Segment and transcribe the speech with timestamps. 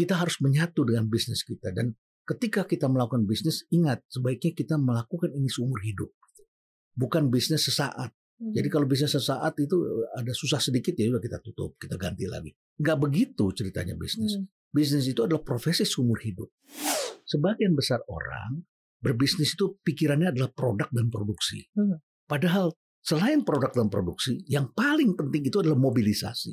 [0.00, 1.76] kita harus menyatu dengan bisnis kita.
[1.76, 1.92] Dan
[2.24, 6.08] ketika kita melakukan bisnis ingat sebaiknya kita melakukan ini seumur hidup.
[6.96, 8.16] Bukan bisnis sesaat.
[8.40, 8.56] Hmm.
[8.56, 9.76] jadi kalau bisnis sesaat itu
[10.16, 12.56] ada susah sedikit ya udah kita tutup kita ganti lagi.
[12.80, 14.40] Nggak begitu ceritanya bisnis.
[14.40, 14.48] Hmm.
[14.72, 16.48] bisnis itu adalah profesi seumur hidup.
[17.28, 18.64] Sebagian besar orang
[18.96, 21.68] berbisnis itu pikirannya adalah produk dan produksi.
[21.76, 22.00] Hmm.
[22.24, 26.52] padahal selain produk dan produksi yang paling penting itu adalah mobilisasi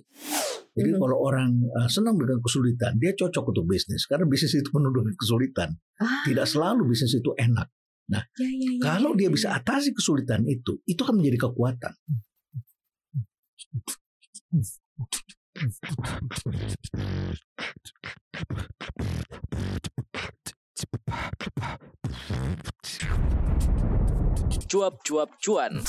[0.77, 1.01] jadi Mhm.
[1.01, 5.09] kalau orang uh, senang dengan kesulitan, dia cocok untuk bisnis karena bisnis itu penuh dengan
[5.17, 5.73] kesulitan.
[5.97, 7.65] Ah, Tidak selalu bisnis itu enak.
[8.07, 9.33] ya, ya, ya, Kalau ya, dia ya.
[9.33, 11.93] bisa atasi kesulitan itu, itu akan menjadi kekuatan.
[24.47, 25.83] Cuap-cuap cuan.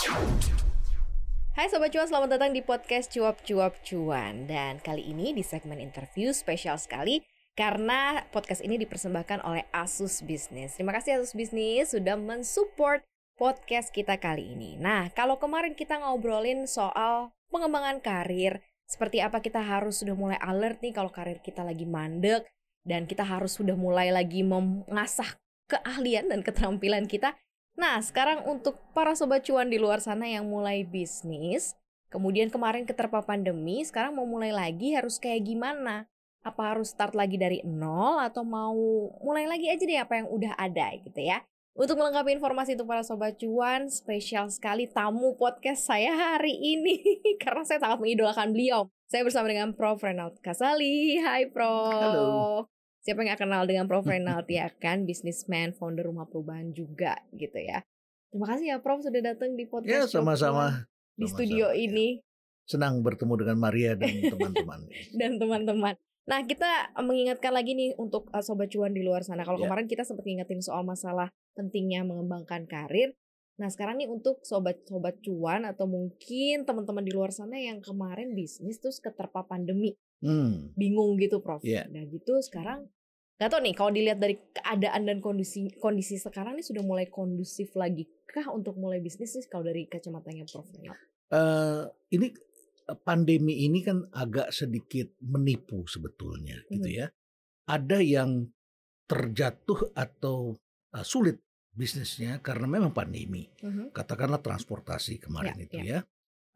[1.54, 4.50] Hai Sobat Cuan, selamat datang di podcast Cuap Cuap Cuan.
[4.50, 7.22] Dan kali ini di segmen interview spesial sekali
[7.54, 10.74] Karena podcast ini dipersembahkan oleh Asus Business.
[10.74, 12.98] Terima kasih Asus Business sudah mensupport
[13.38, 14.74] podcast kita kali ini.
[14.74, 18.58] Nah, kalau kemarin kita ngobrolin soal pengembangan karir
[18.90, 22.42] Seperti apa kita harus sudah mulai alert nih kalau karir kita lagi mandek
[22.82, 25.38] Dan kita harus sudah mulai lagi mengasah
[25.70, 27.38] keahlian dan keterampilan kita
[27.78, 31.78] Nah, sekarang untuk para sobat cuan di luar sana yang mulai bisnis,
[32.10, 36.10] kemudian kemarin keterpa pandemi, sekarang mau mulai lagi harus kayak gimana?
[36.42, 38.74] Apa harus start lagi dari nol atau mau
[39.22, 41.38] mulai lagi aja deh apa yang udah ada gitu ya?
[41.78, 46.98] Untuk melengkapi informasi untuk para sobat cuan, spesial sekali tamu podcast saya hari ini
[47.42, 48.90] karena saya sangat mengidolakan beliau.
[49.06, 50.02] Saya bersama dengan Prof.
[50.02, 51.22] Renald Kasali.
[51.22, 51.94] Hai Prof.
[51.94, 52.77] Halo.
[53.08, 54.04] Siapa yang gak kenal dengan Prof.
[54.04, 57.80] Renald ya kan, businessman, founder rumah perubahan juga gitu ya.
[58.28, 60.84] Terima kasih ya Prof sudah datang di Ya, podcast Cuan sama-sama.
[61.16, 61.80] di Sama-sama, studio ya.
[61.80, 62.20] ini
[62.62, 64.84] Senang bertemu dengan Maria dan teman-teman.
[65.16, 65.96] dan teman-teman.
[66.28, 66.68] Nah kita
[67.00, 69.40] mengingatkan lagi nih untuk uh, sobat cuan di luar sana.
[69.40, 69.64] Kalau Ya.
[69.64, 73.16] kemarin kita sempat ngingetin soal masalah pentingnya mengembangkan karir.
[73.56, 78.76] Nah sekarang nih untuk sobat-sobat cuan atau mungkin teman-teman di luar sana yang kemarin bisnis
[78.76, 79.96] terus keterpa pandemi.
[80.18, 80.74] Hmm.
[80.74, 81.62] bingung gitu Prof.
[81.62, 81.86] Iya.
[81.88, 82.90] Nah gitu sekarang
[83.38, 87.70] nggak tahu nih kalau dilihat dari keadaan dan kondisi kondisi sekarang nih sudah mulai kondusif
[87.78, 90.66] lagi kah untuk mulai bisnis nih kalau dari kacamatanya Prof.
[90.74, 91.82] Eh,
[92.12, 92.26] ini
[92.90, 96.98] eh, pandemi ini kan agak sedikit menipu sebetulnya gitu Mhm.
[96.98, 97.06] ya.
[97.68, 98.50] Ada yang
[99.06, 100.58] terjatuh atau
[100.90, 101.38] eh, sulit
[101.70, 103.46] bisnisnya karena memang pandemi.
[103.62, 103.94] Mhm.
[103.94, 105.98] Katakanlah transportasi kemarin Ya, itu ya.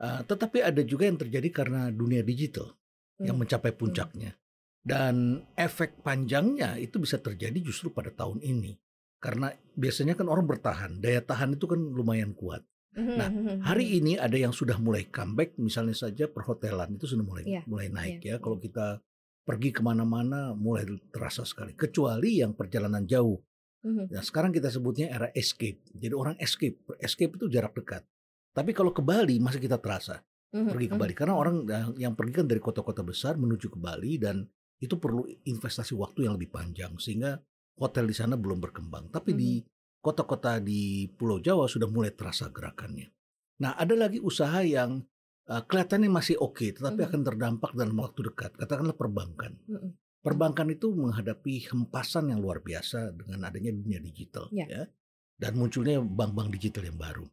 [0.02, 2.74] Eh, tetapi ada juga yang terjadi karena dunia digital
[3.22, 3.46] yang Hmm.
[3.46, 4.34] mencapai puncaknya.
[4.82, 8.74] Dan efek panjangnya itu bisa terjadi justru pada tahun ini.
[9.22, 12.66] Karena biasanya kan orang bertahan, daya tahan itu kan lumayan kuat.
[12.92, 13.96] Mhm, Nah, mhm, Hari mhm.
[14.02, 18.20] ini ada yang sudah mulai comeback, misalnya saja perhotelan itu sudah mulai Iya, mulai naik
[18.26, 18.42] iya, ya.
[18.42, 19.00] Kalau kita
[19.46, 20.84] pergi ke mana-mana mulai
[21.14, 21.72] terasa sekali.
[21.78, 23.38] Kecuali yang perjalanan jauh.
[23.82, 25.82] Nah, sekarang kita sebutnya era escape.
[25.90, 28.06] Jadi orang escape, escape itu jarak dekat.
[28.54, 30.22] Tapi kalau ke Bali masih kita terasa
[30.52, 30.94] pergi ke.
[30.94, 31.66] Bali karena orang
[31.96, 34.44] yang pergi kan dari kota-kota besar menuju ke Bali dan
[34.82, 37.38] itu perlu investasi waktu yang lebih panjang sehingga
[37.78, 39.14] hotel di sana belum berkembang.
[39.14, 39.66] Tapi di Mhm.
[40.02, 43.06] kota-kota di Pulau Jawa sudah mulai terasa gerakannya.
[43.62, 45.06] Nah, ada lagi usaha yang
[45.46, 47.08] uh, kelihatannya masih oke tetapi Mhm.
[47.10, 48.58] akan terdampak dalam waktu dekat.
[48.58, 49.58] Katakanlah perbankan.
[49.70, 49.90] Mhm.
[50.22, 54.66] Perbankan itu menghadapi hempasan yang luar biasa dengan adanya dunia digital Ya.
[54.70, 54.82] ya.
[55.38, 57.26] Dan munculnya bank-bank digital yang baru.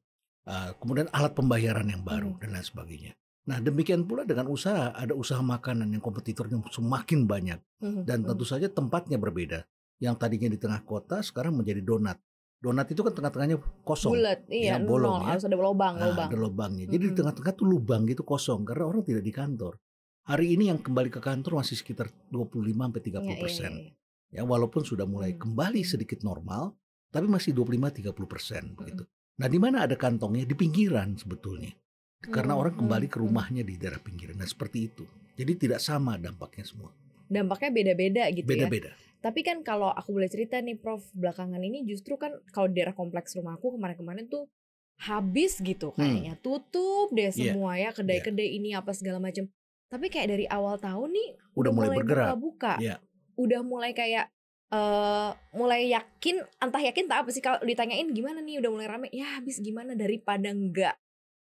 [0.49, 2.39] Uh, kemudian alat pembayaran yang baru Mhm.
[2.41, 3.13] dan lain sebagainya.
[3.49, 8.27] Nah, demikian pula dengan usaha, ada usaha makanan yang kompetitornya semakin banyak Mhm, dan mhm.
[8.29, 9.65] tentu saja tempatnya berbeda.
[9.97, 12.21] Yang tadinya di tengah kota sekarang menjadi donat.
[12.61, 14.13] Donat itu kan tengah-tengahnya kosong.
[14.13, 15.27] bulat iya Ya, bolong nol ya.
[15.33, 16.85] harus ada lubang Nah, lubang ada lubangnya.
[16.85, 17.17] Jadi di Mhm.
[17.17, 19.73] tengah-tengah tuh lubang gitu kosong karena orang tidak di kantor.
[20.29, 23.71] Hari ini yang kembali ke kantor masih sekitar 25 sampai 30 Iya, iya, persen.
[23.73, 23.93] iya, iya.
[24.29, 25.41] Ya walaupun sudah mulai Hmm.
[25.41, 25.89] kembali Hmm.
[25.89, 26.77] sedikit normal,
[27.09, 28.77] tapi masih 25-30 persen Hmm.
[28.77, 29.03] begitu.
[29.41, 31.73] Nah di mana ada kantongnya di pinggiran sebetulnya.
[32.21, 33.25] Karena Hmm, orang kembali hmm, ke hmm.
[33.25, 34.35] rumahnya di daerah pinggiran.
[34.35, 35.07] Nah seperti itu.
[35.33, 36.91] Jadi tidak sama dampaknya semua.
[37.29, 38.91] dampaknya beda-beda gitu ya Beda-beda.
[39.21, 43.37] Tapi kan kalau aku boleh cerita nih Prof, belakangan ini justru kan kalau daerah kompleks
[43.37, 44.49] rumahku kemarin-kemarin tuh
[44.97, 46.35] habis gitu kayaknya.
[46.41, 47.37] Tutup deh Hmm.
[47.37, 49.45] Iya, semua ya, kedai-kedai ini apa segala macam.
[49.87, 52.33] Tapi kayak dari awal tahun nih Udah mulai bergerak.
[52.33, 52.73] buka-buka.
[52.81, 52.95] Iya.
[53.37, 54.25] Udah mulai kayak
[54.69, 59.07] eh mulai yakin, entah yakin tak apa sih kalau ditanyain gimana nih udah mulai rame.
[59.13, 60.97] Ya habis gimana daripada enggak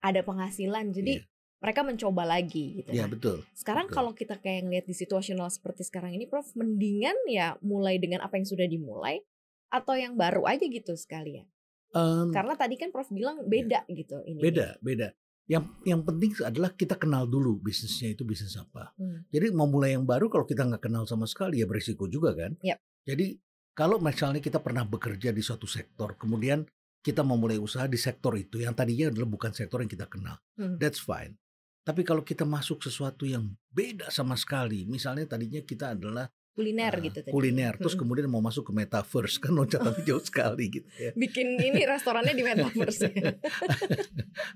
[0.08, 0.92] ada penghasilan.
[0.92, 1.26] Jadi Iya.
[1.58, 2.94] mereka mencoba lagi gitu.
[2.94, 3.38] Ya Nah, betul.
[3.52, 3.96] sekarang Betul.
[3.98, 8.38] kalau kita kayak ngelihat di situasional seperti sekarang ini, Prof, mendingan ya mulai dengan apa
[8.38, 9.26] yang sudah dimulai
[9.68, 11.44] atau yang baru aja gitu sekalian.
[11.92, 14.40] Em, Karena tadi kan Prof bilang beda gitu ini.
[14.40, 15.12] beda, beda.
[15.48, 18.92] Yang yang penting adalah kita kenal dulu bisnisnya itu bisnis apa.
[19.00, 19.24] Hmm.
[19.32, 22.60] Jadi mau mulai yang baru kalau kita nggak kenal sama sekali ya berisiko juga kan.
[22.60, 22.84] Yap.
[23.08, 23.40] Jadi
[23.72, 26.68] kalau misalnya kita pernah bekerja di suatu sektor, kemudian
[27.08, 30.36] kita mau mulai usaha di sektor itu yang tadinya adalah bukan sektor yang kita kenal,
[30.60, 30.76] Hmm.
[30.76, 31.40] that's fine.
[31.82, 37.00] Tapi kalau kita masuk sesuatu yang beda sama sekali, misalnya tadinya kita adalah kuliner ah,
[37.00, 37.32] gitu tadi.
[37.32, 38.02] kuliner, terus Hmm.
[38.02, 41.14] kemudian mau masuk ke metaverse kan loncatannya jauh sekali gitu ya.
[41.16, 43.08] bikin ini restorannya di metaverse.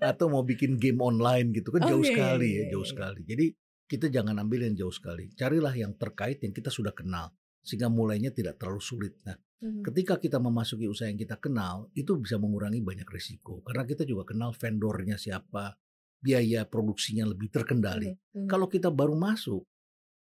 [0.02, 2.88] atau mau bikin game online gitu kan Oh, jauh iya, iya, sekali iya, ya jauh
[2.88, 3.46] sekali jadi
[3.86, 7.30] kita jangan ambil yang jauh sekali carilah yang terkait yang kita sudah kenal
[7.62, 9.16] sehingga mulainya tidak terlalu sulit.
[9.24, 9.86] Nah Hmm.
[9.86, 13.62] ketika kita memasuki usaha yang kita kenal itu bisa mengurangi banyak risiko.
[13.62, 15.78] Karena kita juga kenal vendornya siapa
[16.18, 18.10] biaya produksinya lebih terkendali.
[18.34, 18.50] Hmm.
[18.50, 19.62] kalau kita baru masuk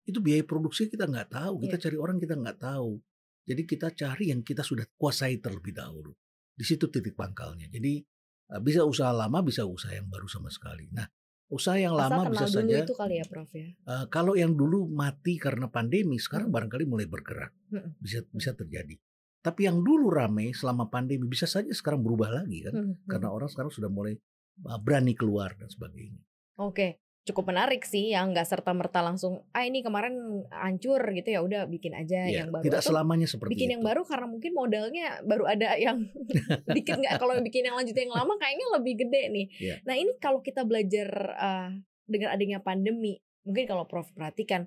[0.03, 1.83] itu biaya produksi kita nggak tahu kita Iya.
[1.88, 3.00] cari orang kita nggak tahu.
[3.47, 6.12] Jadi kita cari yang kita sudah kuasai terlebih dahulu.
[6.51, 7.71] Di situ titik pangkalnya.
[7.71, 8.03] Jadi
[8.51, 10.92] eh, bisa usaha lama bisa usaha yang baru sama sekali.
[10.92, 11.07] Nah
[11.50, 13.68] usaha yang Asal lama bisa dulu saja itu kali ya Prof ya.
[13.68, 17.98] eh, kalau yang dulu mati karena pandemi sekarang barangkali mulai bergerak Mm-mm.
[17.98, 18.96] bisa bisa terjadi
[19.40, 22.94] tapi yang dulu rame selama pandemi bisa saja sekarang berubah lagi kan Hmm.
[23.04, 26.22] karena orang sekarang sudah mulai eh, berani keluar dan sebagainya
[26.60, 27.00] Oke,
[27.30, 31.70] cukup menarik sih yang nggak serta merta langsung ah ini kemarin hancur gitu ya udah
[31.70, 32.66] bikin aja Ya, yang baru.
[32.66, 36.10] tidak Atau selamanya seperti bikin itu yang baru karena mungkin modalnya baru ada yang
[36.76, 39.46] dikit nggak kalau bikin yang lanjut yang lama kayaknya lebih gede nih.
[39.62, 39.76] Iya.
[39.86, 41.70] Nah ini kalau kita belajar uh,
[42.10, 44.66] dengan adanya pandemi, mungkin kalau Prof perhatikan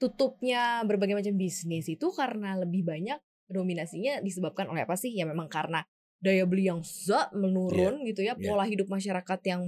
[0.00, 3.20] tutupnya berbagai macam bisnis itu karena lebih banyak
[3.52, 5.12] dominasinya disebabkan oleh apa sih?
[5.12, 5.84] Ya memang karena
[6.18, 8.42] daya beli yang zat menurun gitu ya, iya.
[8.50, 9.62] pola hidup masyarakat yang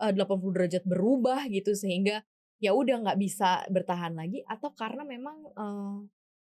[0.00, 2.22] 180 derajat berubah gitu sehingga
[2.60, 5.98] ya udah nggak bisa bertahan lagi atau karena memang eh,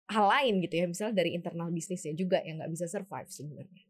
[0.10, 3.84] hal lain gitu ya misalnya dari internal bisnisnya juga yang nggak bisa survive sebenarnya.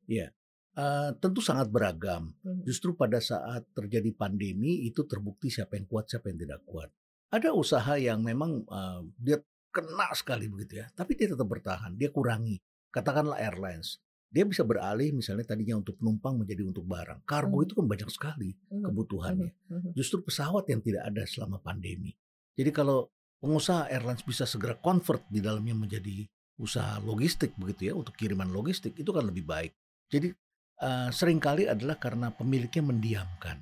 [0.79, 2.31] Eh, tentu sangat beragam.
[2.39, 2.61] Hmm.
[2.63, 6.87] Justru pada saat terjadi pandemi itu terbukti siapa yang kuat, siapa yang tidak kuat.
[7.35, 9.37] Ada usaha yang memang eh, dia
[9.75, 12.63] kena sekali begitu ya, tapi dia tetap bertahan, dia kurangi.
[12.89, 17.25] Katakanlah airlines, dia bisa beralih misalnya tadinya untuk penumpang menjadi untuk barang.
[17.25, 17.65] Kargo Hmm.
[17.65, 19.51] itu kan banyak sekali Mhm, kebutuhannya.
[19.51, 19.89] mhm, mhm.
[19.97, 22.13] Justru pesawat yang tidak ada selama pandemi.
[22.53, 23.09] Jadi kalau
[23.41, 26.29] pengusaha airlines bisa segera convert di dalamnya menjadi
[26.59, 29.73] usaha logistik begitu ya untuk kiriman logistik itu kan lebih baik.
[30.13, 30.29] Jadi
[30.79, 33.59] eh, sering kali adalah karena pemiliknya mendiamkan,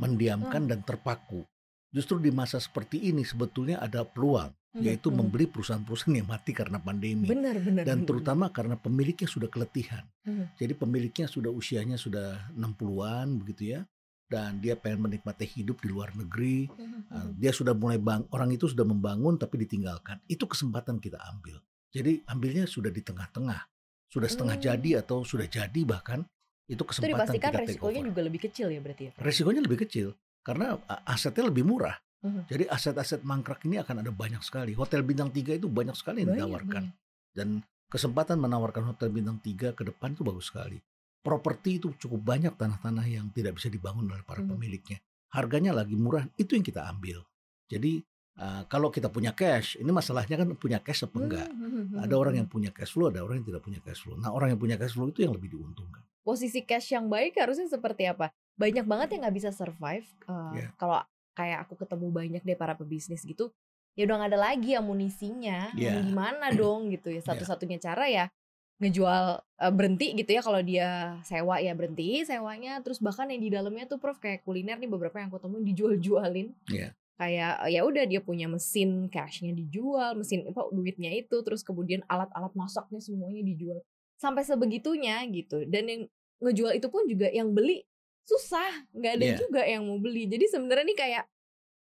[0.00, 1.44] mendiamkan dan terpaku.
[1.92, 4.52] Justru di masa seperti ini sebetulnya ada peluang
[4.82, 5.16] yaitu mhm.
[5.24, 7.84] membeli perusahaan-perusahaan yang mati karena pandemi Benar benar.
[7.86, 8.08] dan benar.
[8.08, 10.04] terutama karena pemiliknya sudah keletihan.
[10.28, 10.58] Mhm.
[10.60, 13.82] Jadi pemiliknya sudah usianya sudah 60-an begitu ya.
[14.26, 16.66] Dan dia pengen menikmati hidup di luar negeri.
[16.66, 17.38] Nah, mhm.
[17.38, 20.18] dia sudah mulai bang orang itu sudah membangun tapi ditinggalkan.
[20.26, 21.62] Itu kesempatan kita ambil.
[21.94, 23.70] Jadi ambilnya sudah di tengah-tengah.
[24.10, 24.66] Sudah setengah Hmm.
[24.66, 26.26] jadi atau sudah jadi bahkan
[26.66, 28.08] itu Itu kesempatan dipastikan kita take resikonya over.
[28.10, 29.10] juga lebih kecil ya berarti ya.
[29.14, 29.22] Prof?
[29.22, 30.08] Resikonya lebih kecil
[30.42, 30.66] karena
[31.06, 31.96] asetnya lebih murah.
[32.24, 32.48] Mhm.
[32.48, 34.72] Jadi aset-aset mangkrak ini akan ada banyak sekali.
[34.72, 36.84] Hotel bintang 3 itu banyak sekali yang ditawarkan.
[36.88, 37.34] banyak.
[37.36, 37.48] Dan
[37.86, 40.80] kesempatan menawarkan hotel bintang 3 ke depan itu bagus sekali.
[41.20, 44.48] Properti itu cukup banyak tanah-tanah yang tidak bisa dibangun oleh para Mhm.
[44.48, 44.98] pemiliknya.
[45.28, 47.20] Harganya lagi murah, itu yang kita ambil.
[47.66, 47.98] Jadi
[48.36, 51.48] uh, kalau kita punya cash, ini masalahnya kan punya cash apa enggak.
[51.50, 54.14] Mhm, mhm, Ada orang yang punya cash flow, ada orang yang tidak punya cash flow.
[54.14, 56.02] Nah orang yang punya cash flow itu yang lebih diuntungkan.
[56.20, 58.34] posisi cash yang baik harusnya seperti apa?
[58.58, 60.02] Banyak banget yang nggak bisa survive.
[60.26, 60.74] eh, Iya.
[60.74, 60.98] Kalau
[61.36, 63.52] kayak aku ketemu banyak deh para pebisnis gitu,
[63.92, 65.76] ya udah nggak ada lagi amunisinya.
[65.76, 66.00] Iya.
[66.00, 67.20] Mau Gimana dong gitu ya?
[67.20, 68.26] Satu-satunya cara ya
[68.76, 73.48] ngejual eh, berhenti gitu ya kalau dia sewa ya berhenti sewanya terus bahkan yang di
[73.48, 76.92] dalamnya tuh prof kayak kuliner nih beberapa yang aku temuin dijual-jualin Iya.
[77.16, 82.52] kayak ya udah dia punya mesin cashnya dijual mesin apa duitnya itu terus kemudian alat-alat
[82.52, 83.80] masaknya semuanya dijual
[84.20, 86.02] sampai sebegitunya gitu dan yang
[86.44, 87.80] ngejual itu pun juga yang beli
[88.26, 89.36] susah nggak ada Iya.
[89.38, 91.24] juga yang mau beli jadi sebenarnya nih kayak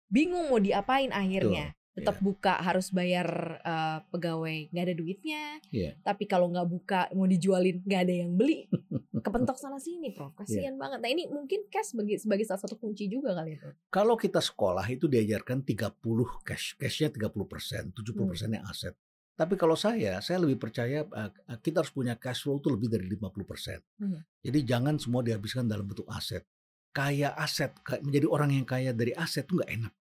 [0.08, 3.28] bingung mau diapain akhirnya tetap buka harus bayar
[3.60, 6.00] eh, pegawai nggak ada duitnya Iya.
[6.02, 8.66] tapi kalau nggak buka mau dijualin nggak ada yang beli
[9.14, 13.06] kepentok sana sini prof kasihan banget nah ini mungkin cash sebagai sebagai salah satu kunci
[13.06, 13.76] juga kali ya Prof.
[13.92, 15.94] Kalau kita sekolah itu diajarkan 30
[16.42, 18.30] cash, cashnya 30 persen, 70 Hmm.
[18.30, 18.96] persennya aset.
[19.42, 23.10] Tapi kalau saya, saya lebih percaya uh, kita harus punya cash flow itu lebih dari
[23.10, 23.82] 50 persen.
[23.98, 24.22] Hmm.
[24.46, 26.46] Jadi jangan semua dihabiskan dalam bentuk aset.
[26.94, 27.74] Kaya aset,
[28.06, 29.94] menjadi orang yang kaya dari aset itu nggak enak.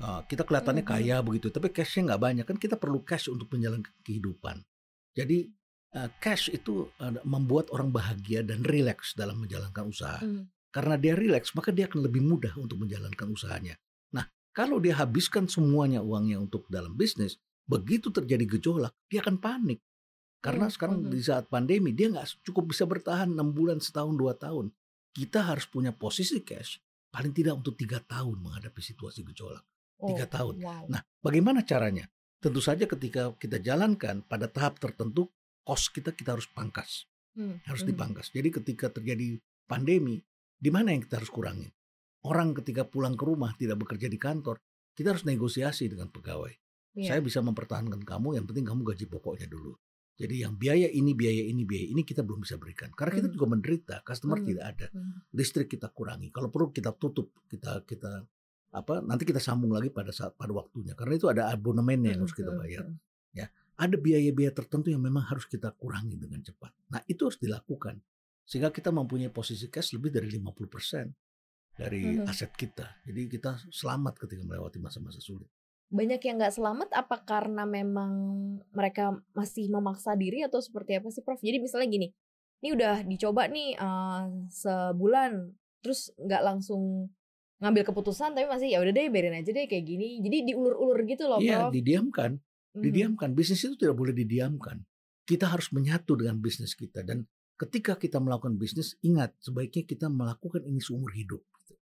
[0.00, 1.04] Uh, kita kelihatannya Hmm, hmm.
[1.04, 4.64] kaya begitu, tapi cashnya nggak banyak kan kita perlu cash untuk menjalankan kehidupan.
[5.12, 5.52] Jadi
[5.92, 10.16] uh, cash itu uh, membuat orang bahagia dan rileks dalam menjalankan usaha.
[10.16, 10.48] Hmm.
[10.72, 13.76] Karena dia rileks, maka dia akan lebih mudah untuk menjalankan usahanya.
[14.16, 14.24] Nah,
[14.56, 19.80] kalau dia habiskan semuanya uangnya untuk dalam bisnis, begitu terjadi gejolak, dia akan panik.
[20.42, 24.34] Karena Hmm, sekarang di saat pandemi, dia nggak cukup bisa bertahan 6 bulan, setahun, dua
[24.34, 24.74] tahun.
[25.14, 29.62] Kita harus punya posisi cash paling tidak untuk tiga tahun menghadapi situasi gejolak.
[30.02, 30.54] Tiga Oh, tahun.
[30.58, 30.84] Wow.
[30.90, 32.08] Nah, bagaimana caranya?
[32.42, 35.30] Tentu saja ketika kita jalankan pada tahap tertentu,
[35.62, 37.06] cost kita kita harus pangkas,
[37.38, 37.90] Hmm, harus hmm.
[37.94, 38.28] dipangkas.
[38.34, 39.38] Jadi ketika terjadi
[39.70, 40.18] pandemi,
[40.58, 41.70] di mana yang kita harus kurangi?
[42.26, 44.58] Orang ketika pulang ke rumah tidak bekerja di kantor,
[44.94, 46.50] kita harus negosiasi dengan pegawai.
[46.92, 47.16] Iya.
[47.16, 49.72] Saya bisa mempertahankan kamu, yang penting kamu gaji pokoknya dulu.
[50.12, 52.92] Jadi yang biaya ini, biaya ini, biaya ini kita belum bisa berikan.
[52.92, 53.36] Karena kita Hmm.
[53.40, 54.46] juga menderita, customer Hmm.
[54.46, 54.86] tidak ada.
[54.92, 55.24] Hmm.
[55.32, 56.28] Listrik kita kurangi.
[56.28, 58.28] Kalau perlu kita tutup, kita kita
[58.72, 59.00] apa?
[59.00, 60.92] Nanti kita sambung lagi pada saat pada waktunya.
[60.92, 62.84] Karena itu ada abonemennya yang harus kita Hmm, bayar.
[62.86, 63.00] hmm,
[63.72, 66.70] Ada biaya-biaya tertentu yang memang harus kita kurangi dengan cepat.
[66.92, 67.98] Nah, itu harus dilakukan.
[68.44, 71.08] Sehingga kita mempunyai posisi cash lebih dari 50%
[71.72, 72.28] dari Mhm.
[72.28, 73.00] aset kita.
[73.08, 75.48] Jadi kita selamat ketika melewati masa-masa sulit.
[75.92, 78.12] Banyak yang nggak selamat apa karena memang
[78.72, 81.36] mereka masih memaksa diri atau seperti apa sih Prof?
[81.44, 82.08] Jadi misalnya gini,
[82.64, 85.32] ini udah dicoba nih eh, sebulan,
[85.84, 87.12] terus nggak langsung
[87.60, 90.24] ngambil keputusan tapi masih ya udah deh biarin aja deh kayak gini.
[90.24, 91.76] Jadi diulur-ulur gitu loh Iya, Prof.
[91.76, 92.30] didiamkan.
[92.72, 92.82] Mhm.
[92.88, 93.28] Didiamkan.
[93.36, 94.80] Bisnis itu tidak boleh didiamkan.
[95.28, 97.28] Kita harus menyatu dengan bisnis kita dan
[97.60, 101.44] ketika kita melakukan bisnis, ingat sebaiknya kita melakukan ini seumur hidup.
[101.62, 101.76] gitu.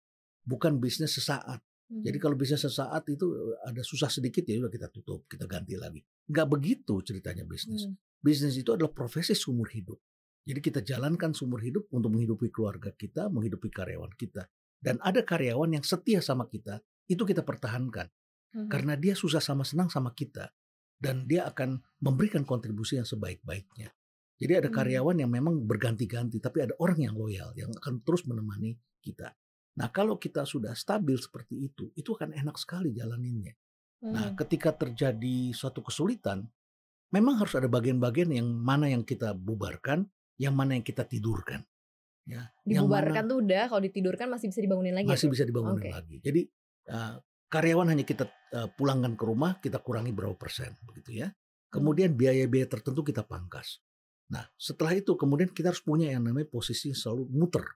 [0.44, 1.62] Bukan bisnis sesaat.
[1.90, 2.06] Mhm.
[2.06, 3.26] Jadi kalau bisnis sesaat itu
[3.66, 5.98] ada susah sedikit ya udah kita tutup, kita ganti lagi.
[6.30, 7.90] Nggak begitu ceritanya bisnis.
[7.90, 7.98] Hmm.
[8.22, 9.98] Bisnis itu adalah profesi seumur hidup.
[10.46, 14.46] Jadi kita jalankan seumur hidup untuk menghidupi keluarga kita, menghidupi karyawan kita.
[14.80, 16.80] Dan ada karyawan yang setia sama kita,
[17.10, 18.06] itu kita pertahankan.
[18.54, 18.68] Mhm.
[18.70, 20.48] Karena dia susah sama senang sama kita.
[21.00, 23.88] Dan dia akan memberikan kontribusi yang sebaik-baiknya.
[24.40, 24.76] Jadi ada Hmm.
[24.76, 29.32] karyawan yang memang berganti-ganti, tapi ada orang yang loyal, yang akan terus menemani kita.
[29.80, 33.56] Nah kalau kita sudah stabil seperti itu, itu akan enak sekali jalaninnya.
[34.04, 34.36] Nah Mhm.
[34.36, 36.44] ketika terjadi suatu kesulitan,
[37.10, 40.04] memang harus ada bagian-bagian yang mana yang kita bubarkan,
[40.36, 41.64] yang mana yang kita tidurkan.
[42.28, 45.08] Ya, yang dibubarkan mana tuh udah, kalau ditidurkan masih bisa dibangunin lagi.
[45.08, 45.34] ya, masih Prof?
[45.34, 45.90] bisa dibangunin Oke.
[45.90, 46.16] lagi.
[46.22, 46.40] Jadi
[46.92, 47.14] uh,
[47.50, 51.28] karyawan hanya kita uh, pulangkan ke rumah, kita kurangi berapa persen, begitu ya.
[51.72, 53.82] Kemudian biaya-biaya tertentu kita pangkas.
[54.30, 57.66] Nah, setelah itu kemudian kita harus punya yang namanya posisi selalu muter.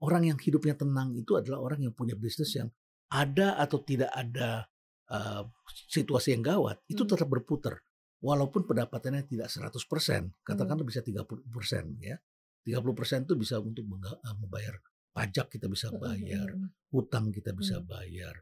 [0.00, 2.72] Orang yang hidupnya tenang itu adalah orang yang punya bisnis yang
[3.12, 4.64] ada atau tidak ada
[5.12, 5.44] uh,
[5.90, 7.10] situasi yang gawat, itu Hmm.
[7.10, 7.82] tetap berputar.
[8.20, 12.16] Walaupun pendapatannya tidak 100%, katakanlah bisa 30% ya.
[12.64, 14.76] 30% itu bisa untuk membayar
[15.10, 16.48] pajak kita bisa Mhm, bayar,
[16.92, 17.88] hutang kita bisa Hmm.
[17.88, 18.34] bayar,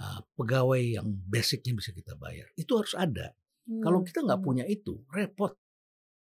[0.00, 2.48] uh, pegawai yang basicnya bisa kita bayar.
[2.56, 3.36] Itu harus ada.
[3.66, 4.48] Kalau Hmm, kita nggak hmm.
[4.48, 5.52] punya itu, repot.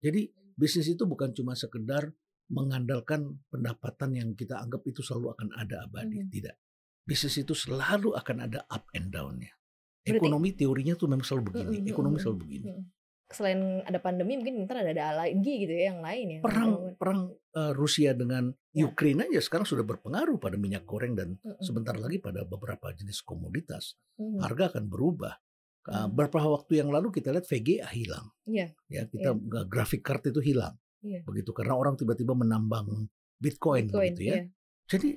[0.03, 2.13] Jadi bisnis itu bukan cuma sekedar
[2.49, 6.21] mengandalkan pendapatan yang kita anggap itu selalu akan ada abadi.
[6.21, 6.31] Mhm.
[6.31, 6.57] Tidak.
[7.05, 9.53] Bisnis itu selalu akan ada up and down-nya.
[10.05, 11.77] Berarti- Ekonomi teorinya tuh memang selalu begini.
[11.81, 12.67] Mm-mm, Ekonomi selalu begini.
[13.25, 16.41] Selain ada pandemi mungkin ntar ada ada lagi gitu ya yang lain ya.
[16.45, 17.21] Perang perang
[17.57, 18.91] uh, Rusia dengan Ya.
[18.91, 21.63] Ukraina aja sekarang sudah berpengaruh pada minyak goreng dan Mm-mm.
[21.63, 23.97] sebentar lagi pada beberapa jenis komoditas.
[24.21, 24.43] Mhm.
[24.45, 25.35] Harga akan berubah.
[25.85, 26.17] Uh, Hmm.
[26.17, 28.33] beberapa waktu yang lalu kita lihat VGA hilang.
[28.49, 28.73] Iya.
[28.89, 30.81] Ya, kita uh, grafik card itu hilang.
[31.05, 31.21] Iya.
[31.23, 33.07] Begitu karena orang tiba-tiba menambang
[33.37, 34.35] Bitcoin, Bitcoin, begitu ya.
[34.41, 34.45] iya.
[34.89, 35.09] Jadi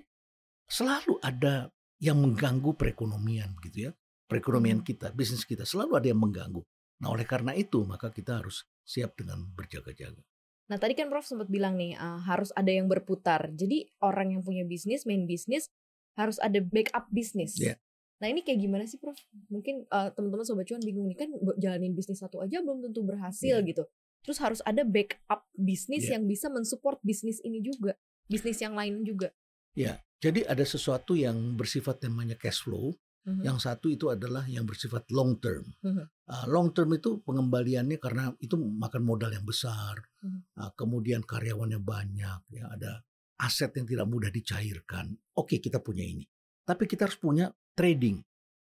[0.68, 3.92] selalu ada yang mengganggu perekonomian gitu ya.
[4.28, 4.88] Perekonomian Hmm.
[4.88, 6.60] kita, bisnis kita selalu ada yang mengganggu.
[7.00, 10.20] Nah, oleh karena itu maka kita harus siap dengan berjaga-jaga.
[10.68, 13.48] Nah tadi kan Prof sempat bilang nih uh, harus ada yang berputar.
[13.56, 15.72] Jadi orang yang punya bisnis, main bisnis
[16.20, 17.56] harus ada backup bisnis.
[17.56, 17.80] Iya.
[18.20, 19.16] Nah ini kayak gimana sih Prof?
[19.48, 23.64] Mungkin uh, teman-teman sobat cuan bingung nih kan jalanin bisnis satu aja belum tentu berhasil
[23.64, 23.64] Iya.
[23.64, 23.88] gitu.
[24.28, 26.20] Terus harus ada backup bisnis Iya.
[26.20, 27.96] yang bisa mensupport bisnis ini juga,
[28.28, 29.32] bisnis yang lain juga.
[29.72, 32.92] Ya, jadi ada sesuatu yang bersifat namanya cash flow.
[33.24, 33.44] Mhm.
[33.44, 35.64] Yang satu itu adalah yang bersifat long term.
[35.80, 36.04] Mhm.
[36.28, 40.40] Uh, long term itu pengembaliannya karena itu makan modal yang besar, Mhm.
[40.60, 43.04] uh, kemudian karyawannya banyak, ya ada
[43.40, 45.16] aset yang tidak mudah dicairkan.
[45.40, 46.28] Oke, kita punya ini,
[46.64, 48.20] tapi kita harus punya trading.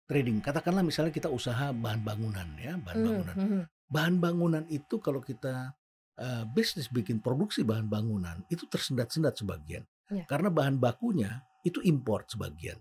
[0.05, 3.37] Trading, katakanlah misalnya kita usaha bahan bangunan, ya bahan Mhm, bangunan.
[3.37, 3.63] mhm.
[3.93, 5.77] Bahan bangunan itu kalau kita
[6.17, 10.25] uh, bisnis bikin produksi bahan bangunan itu tersendat-sendat sebagian, Ya.
[10.29, 12.77] karena bahan bakunya itu import sebagian.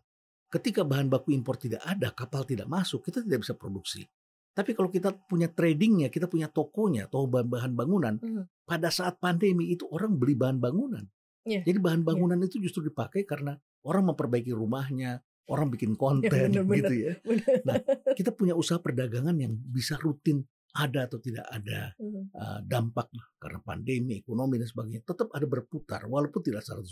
[0.51, 4.03] Ketika bahan baku impor tidak ada, kapal tidak masuk, kita tidak bisa produksi.
[4.51, 8.67] Tapi kalau kita punya tradingnya, kita punya tokonya, toko bahan bangunan, Mhm.
[8.67, 11.07] pada saat pandemi itu orang beli bahan bangunan.
[11.47, 11.63] Iya.
[11.63, 13.55] Jadi bahan bangunan itu justru dipakai karena
[13.87, 16.67] orang memperbaiki rumahnya, orang bikin konten bener-bener.
[16.83, 17.13] gitu ya.
[17.23, 17.55] Bener.
[17.63, 17.75] Nah,
[18.11, 21.91] kita punya usaha perdagangan yang bisa rutin ada atau tidak ada
[22.35, 26.87] uh, dampak karena pandemi, ekonomi dan sebagainya, tetap ada berputar walaupun tidak 100%.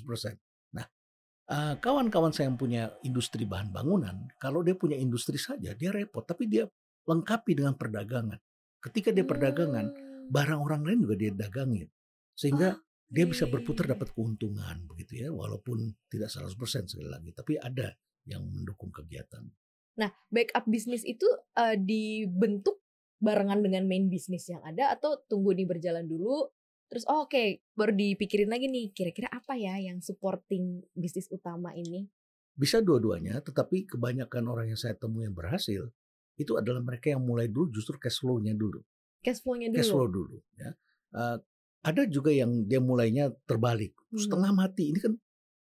[0.75, 0.86] Nah,
[1.48, 6.27] uh, kawan-kawan saya yang punya industri bahan bangunan, kalau dia punya industri saja dia repot,
[6.27, 6.67] tapi dia
[7.07, 8.39] lengkapi dengan perdagangan.
[8.79, 10.29] Ketika dia perdagangan, Hmm.
[10.29, 11.89] barang orang lain juga dia dagangin.
[12.38, 13.91] Sehingga Ah, dia iya, bisa iya, berputar iya.
[13.98, 17.89] dapat keuntungan begitu ya, walaupun tidak 100% sekali lagi, tapi ada
[18.29, 19.41] yang mendukung kegiatan.
[19.98, 21.25] Nah, backup bisnis itu
[21.57, 22.79] uh, dibentuk
[23.19, 26.47] barengan dengan main bisnis yang ada atau tunggu di berjalan dulu
[26.89, 31.69] terus oh, oke okay, baru dipikirin lagi nih kira-kira apa ya yang supporting bisnis utama
[31.77, 32.09] ini?
[32.57, 35.93] Bisa dua-duanya tetapi kebanyakan orang yang saya temui yang berhasil
[36.39, 38.81] itu adalah mereka yang mulai dulu justru cash flow-nya dulu.
[39.21, 39.77] Cash flow-nya dulu.
[39.77, 40.71] cash flow dulu ya.
[41.13, 41.38] Uh,
[41.83, 44.19] ada juga yang dia mulainya terbalik hmm.
[44.19, 44.95] setengah mati.
[44.95, 45.13] Ini kan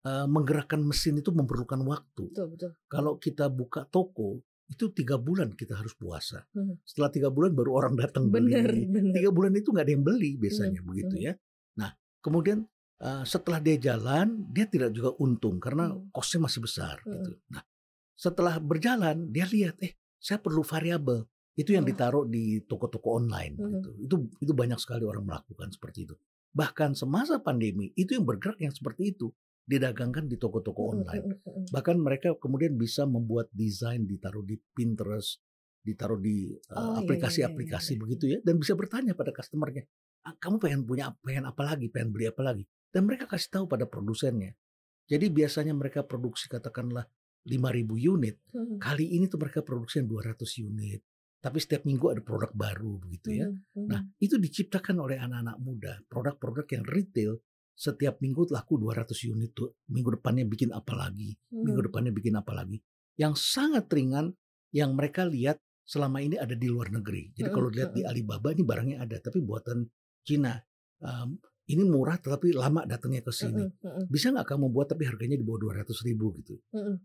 [0.08, 2.32] uh, menggerakkan mesin itu memerlukan waktu.
[2.32, 2.72] Betul, betul.
[2.88, 4.40] kalau kita buka toko
[4.70, 6.46] itu tiga bulan kita harus puasa.
[6.54, 6.78] Hmm.
[6.86, 8.54] Setelah tiga bulan baru orang datang beli.
[8.54, 8.70] Bener.
[9.18, 10.88] Tiga bulan itu nggak ada yang beli biasanya hmm.
[10.88, 11.34] begitu ya.
[11.82, 11.90] Nah
[12.22, 12.70] kemudian
[13.02, 16.14] uh, setelah dia jalan dia tidak juga untung karena hmm.
[16.14, 17.10] kosnya masih besar hmm.
[17.18, 17.32] gitu.
[17.50, 17.66] Nah
[18.14, 21.26] setelah berjalan dia lihat eh saya perlu variabel
[21.58, 23.70] itu yang ditaruh di toko-toko online hmm.
[23.74, 23.90] gitu.
[24.06, 26.16] Itu itu banyak sekali orang melakukan seperti itu.
[26.54, 29.34] Bahkan semasa pandemi itu yang bergerak yang seperti itu
[29.70, 31.46] didagangkan di toko-toko online.
[31.70, 35.38] Bahkan mereka kemudian bisa membuat desain ditaruh di Pinterest,
[35.86, 39.86] ditaruh di aplikasi-aplikasi uh, oh, iya, iya, iya, begitu ya, dan bisa bertanya pada customernya,
[40.26, 43.66] ah, kamu pengen punya pengen apa lagi, pengen beli apa lagi, dan mereka kasih tahu
[43.70, 44.58] pada produsennya.
[45.06, 47.06] Jadi biasanya mereka produksi katakanlah
[47.46, 48.42] 5.000 unit,
[48.82, 51.02] kali ini tuh mereka produksi 200 unit.
[51.40, 53.48] Tapi setiap minggu ada produk baru begitu ya.
[53.88, 57.40] Nah itu diciptakan oleh anak-anak muda, produk-produk yang retail
[57.80, 59.72] setiap minggu laku 200 unit tuh.
[59.88, 61.32] Minggu depannya bikin apa lagi?
[61.56, 61.88] Minggu hmm.
[61.88, 62.76] depannya bikin apa lagi?
[63.16, 64.36] Yang sangat ringan
[64.76, 67.32] yang mereka lihat selama ini ada di luar negeri.
[67.32, 68.12] Jadi hmm, kalau lihat di hmm.
[68.12, 69.88] Alibaba ini barangnya ada, tapi buatan
[70.28, 70.60] Cina.
[71.00, 73.62] Um, ini murah tetapi lama datangnya ke sini.
[74.10, 76.58] Bisa nggak kamu buat tapi harganya di bawah 200 ribu gitu.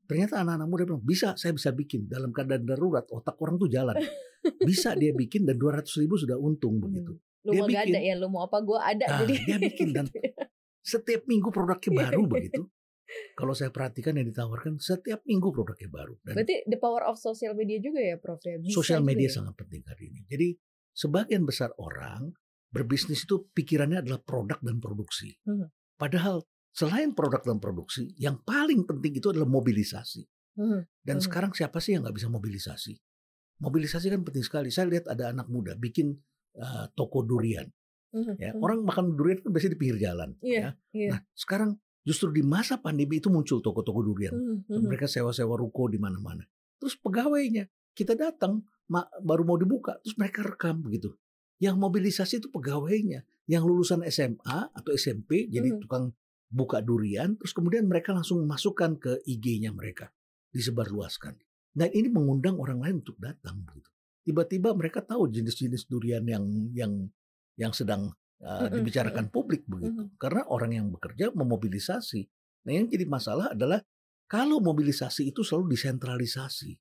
[0.09, 2.09] Ternyata anak-anak muda bilang, bisa, saya bisa bikin.
[2.09, 3.93] Dalam keadaan darurat, otak orang tuh jalan.
[4.65, 7.13] Bisa dia bikin dan 200 ribu sudah untung begitu.
[7.45, 9.05] Lu dia mau bikin, ada ya, lu mau apa gue ada.
[9.05, 10.09] Nah, jadi dia bikin dan
[10.85, 12.69] Setiap minggu produknya baru begitu.
[13.39, 16.17] Kalau saya perhatikan yang ditawarkan setiap minggu produknya baru.
[16.25, 18.57] Dan Berarti the power of social media juga ya Prof ya?
[18.73, 19.41] Sosial media ya?
[19.41, 20.21] sangat penting hari ini.
[20.29, 20.49] Jadi
[20.93, 22.33] sebagian besar orang
[22.73, 25.37] berbisnis itu pikirannya adalah produk dan produksi.
[25.47, 25.71] Hmm.
[25.95, 26.43] Padahal
[26.75, 30.27] selain produk dan produksi, yang paling penting itu adalah mobilisasi.
[30.59, 30.83] Hmm.
[30.99, 31.25] Dan hmm.
[31.25, 32.99] sekarang siapa sih yang nggak bisa mobilisasi?
[33.63, 34.69] Mobilisasi kan penting sekali.
[34.75, 36.19] Saya lihat ada anak muda bikin
[36.59, 37.71] uh, toko durian.
[38.39, 38.63] Ya, mhm.
[38.63, 40.31] orang makan durian kan biasanya di pinggir jalan.
[40.39, 40.95] Yeah, ya.
[40.95, 41.11] Yeah.
[41.17, 41.71] Nah sekarang
[42.07, 44.35] justru di masa pandemi itu muncul toko-toko durian.
[44.37, 44.87] Mm -hmm.
[44.87, 46.47] Mereka sewa-sewa ruko di mana-mana.
[46.79, 48.63] Terus pegawainya kita datang
[49.25, 51.17] baru mau dibuka, terus mereka rekam begitu.
[51.59, 55.83] Yang mobilisasi itu pegawainya, yang lulusan SMA atau SMP jadi mm -hmm.
[55.83, 56.05] tukang
[56.55, 60.13] buka durian, terus kemudian mereka langsung masukkan ke IG-nya mereka,
[60.55, 61.35] disebarluaskan.
[61.75, 63.91] Dan ini mengundang orang lain untuk datang begitu.
[64.25, 66.93] Tiba-tiba mereka tahu jenis-jenis durian yang yang
[67.55, 68.11] yang sedang
[68.43, 70.11] uh, dibicarakan publik begitu.
[70.19, 72.23] Karena orang yang bekerja memobilisasi.
[72.65, 73.81] Nah yang jadi masalah adalah
[74.29, 76.73] kalau mobilisasi itu selalu disentralisasi.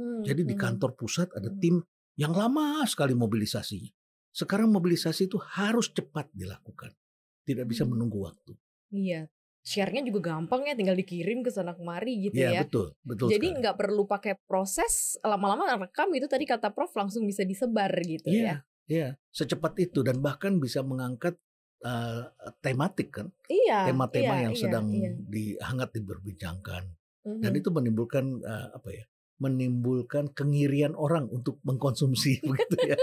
[0.00, 1.80] Hmm, jadi di kantor pusat ada tim
[2.16, 3.88] yang lama sekali mobilisasinya.
[4.30, 6.94] Sekarang mobilisasi itu harus cepat dilakukan.
[7.42, 8.52] Tidak bisa menunggu waktu.
[8.94, 9.26] Iya,
[9.60, 12.52] share-nya juga gampang ya tinggal dikirim ke sana kemari gitu ya.
[12.52, 12.60] ya.
[12.64, 13.28] betul, betul.
[13.32, 18.30] Jadi nggak perlu pakai proses lama-lama rekam itu tadi kata Prof langsung bisa disebar gitu
[18.30, 18.44] ya.
[18.44, 18.56] ya.
[18.90, 21.38] Iya, secepat itu dan bahkan bisa mengangkat
[21.86, 22.26] uh,
[22.58, 25.14] tematik kan, iya, tema-tema iya, yang iya, sedang iya.
[25.14, 26.90] dihangat diperbincangkan,
[27.22, 27.38] mm-hmm.
[27.38, 29.04] dan itu menimbulkan uh, apa ya,
[29.40, 32.96] menimbulkan kengirian orang untuk mengkonsumsi begitu ya.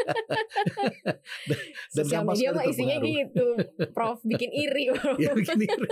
[1.49, 1.59] dan,
[1.97, 3.47] dan Sosial media mah isinya gitu,
[3.95, 4.93] Prof bikin iri.
[5.23, 5.89] ya bikin iri.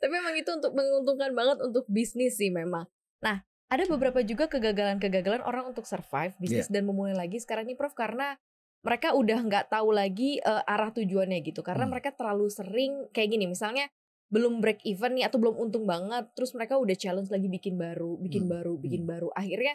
[0.00, 2.88] Tapi memang itu untuk menguntungkan banget untuk bisnis sih memang.
[3.20, 6.80] Nah, ada beberapa juga kegagalan-kegagalan orang untuk survive bisnis yeah.
[6.80, 8.40] dan memulai lagi sekarang ini Prof karena
[8.84, 11.92] mereka udah nggak tahu lagi uh, arah tujuannya gitu karena hmm.
[11.96, 13.88] mereka terlalu sering kayak gini misalnya
[14.28, 18.20] belum break even nih atau belum untung banget terus mereka udah challenge lagi bikin baru
[18.20, 18.52] bikin hmm.
[18.52, 19.10] baru bikin hmm.
[19.10, 19.74] baru akhirnya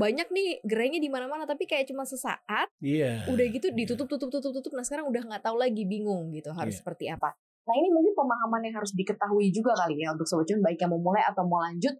[0.00, 3.28] banyak nih gerainya di mana-mana tapi kayak cuma sesaat yeah.
[3.28, 3.76] udah gitu iya.
[3.84, 6.80] ditutup tutup tutup tutup nah sekarang udah nggak tahu lagi bingung gitu harus yeah.
[6.80, 7.36] seperti apa
[7.68, 10.90] nah ini mungkin pemahaman yang harus diketahui juga kali ya untuk sobat cuan baik yang
[10.96, 11.92] mau mulai atau mau lanjut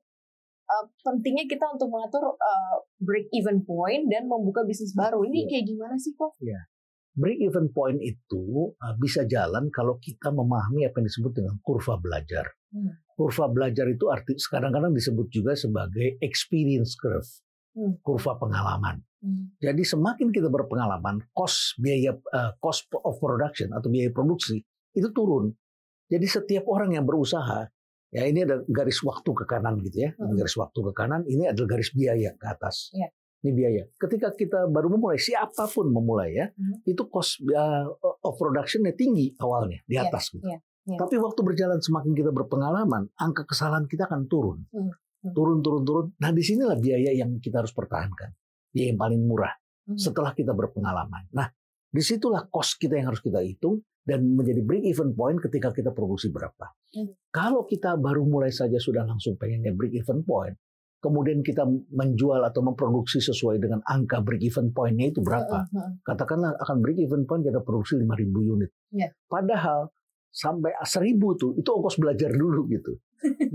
[0.70, 5.26] uh, pentingnya kita untuk mengatur uh, break even point dan membuka bisnis baru.
[5.26, 5.48] Ini yeah.
[5.50, 6.14] kayak gimana sih?
[6.14, 6.30] Iya.
[6.38, 6.64] Yeah.
[7.11, 11.98] Break even point itu uh, bisa jalan kalau kita memahami apa yang disebut dengan kurva
[11.98, 12.46] belajar.
[12.70, 12.94] Hmm.
[13.18, 17.26] Kurva belajar itu arti kadang-kadang disebut juga sebagai experience curve,
[17.74, 18.00] hmm.
[18.06, 19.02] kurva pengalaman.
[19.20, 19.52] Hmm.
[19.59, 24.62] Jadi semakin kita berpengalaman, cost biaya uh, cost of production atau biaya produksi
[24.94, 25.50] itu turun.
[26.11, 27.66] Jadi setiap orang yang berusaha
[28.11, 30.11] Ya ini ada garis waktu ke kanan gitu ya.
[30.18, 30.35] Hmm.
[30.35, 32.90] Garis waktu ke kanan ini adalah garis biaya ke atas.
[32.90, 33.09] Ya.
[33.40, 33.83] Ini biaya.
[33.96, 36.85] Ketika kita baru memulai, siapa pun memulai ya, hmm.
[36.85, 37.88] itu cost uh,
[38.27, 40.33] of productionnya tinggi awalnya di iya, atas ya.
[40.37, 40.46] gitu.
[40.51, 40.59] Ya.
[40.90, 40.99] Ya.
[40.99, 44.66] Tapi waktu berjalan semakin kita berpengalaman, angka kesalahan kita akan turun.
[44.75, 44.92] Hmm.
[45.20, 45.37] Hmm.
[45.37, 46.07] turun turun turun.
[46.16, 48.33] Nah di sinilah biaya yang kita harus pertahankan,
[48.73, 49.53] biaya yang paling murah
[49.90, 49.99] Hmm.
[49.99, 51.27] setelah kita berpengalaman.
[51.35, 51.51] Nah
[51.90, 55.93] di situlah cost kita yang harus kita hitung dan menjadi break even point ketika kita
[55.93, 56.73] produksi berapa.
[56.97, 57.13] Hmm.
[57.31, 60.57] Kalau kita baru mulai saja sudah langsung pengennya break even point,
[61.01, 65.69] kemudian kita menjual atau memproduksi sesuai dengan angka break even point-nya itu berapa?
[65.69, 65.93] Hmm, hmm.
[66.05, 68.71] katakanlah akan break even point kita produksi 5.000 unit.
[68.93, 69.09] Iya.
[69.29, 69.93] Padahal
[70.31, 72.97] sampai 1.000 tuh itu ongkos belajar dulu gitu.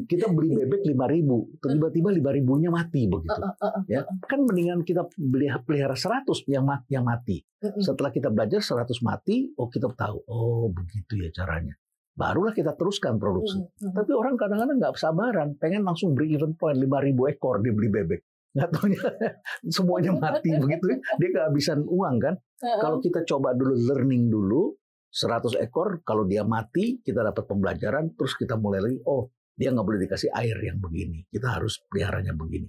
[0.06, 3.34] Kita beli bebek 5.000, tiba-tiba 5.000-nya mati begitu.
[3.34, 7.41] Uh, uh, uh, uh, Ya, kan mendingan kita beli pelihara 100 yang mati, yang mati.
[7.82, 11.73] Setelah kita belajar 100 mati, oh kita tahu, oh begitu ya caranya.
[12.15, 13.60] Barulah kita teruskan produksi.
[13.82, 18.21] Tapi orang kadang-kadang nggak sabaran, pengen langsung break even point 5.000 ekor dia beli bebek.
[18.56, 19.01] Nggak taunya
[19.75, 22.39] semuanya mati begitu, dia kehabisan uang kan.
[22.62, 24.71] Kalau kita coba dulu learning dulu
[25.12, 29.88] 100 ekor, kalau dia mati kita dapat pembelajaran, terus kita mulai lagi, oh dia nggak
[29.88, 32.68] boleh dikasih air yang begini, kita harus peliharanya begini.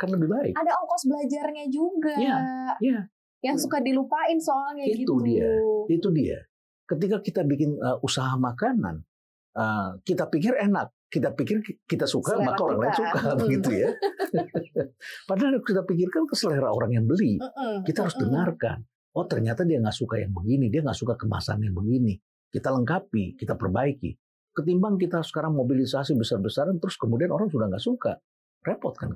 [0.00, 0.54] Kan lebih baik.
[0.56, 2.14] ada ongkos belajarnya juga.
[2.16, 2.36] Iya,
[2.80, 3.00] iya.
[3.38, 5.14] Yang suka dilupain soalnya Itu gitu.
[5.22, 5.50] dia.
[5.86, 6.38] Itu dia.
[6.88, 9.04] Ketika kita bikin uh, usaha makanan,
[9.54, 13.70] uh, kita pikir enak, kita pikir ki- kita suka, Selera maka orang lain suka, begitu
[13.74, 13.90] ya.
[15.28, 17.38] Padahal kita pikirkan ke selera orang yang beli.
[17.84, 18.82] Kita harus dengarkan.
[19.16, 22.14] Oh ternyata dia nggak suka yang begini, dia nggak suka kemasan yang begini.
[22.48, 24.14] Kita lengkapi, kita perbaiki.
[24.58, 28.18] Ketimbang kita sekarang mobilisasi besar-besaran, terus kemudian orang sudah nggak suka,
[28.66, 29.14] repot kan?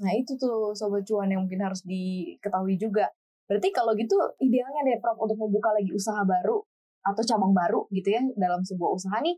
[0.00, 3.12] Nah itu tuh sobat cuan yang mungkin harus diketahui juga.
[3.44, 6.64] Berarti kalau gitu idealnya deh Prof untuk membuka lagi usaha baru
[7.04, 9.36] atau cabang baru gitu ya dalam sebuah usaha nih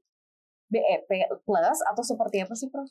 [0.71, 1.11] BEP
[1.43, 2.87] plus atau seperti apa sih Prof?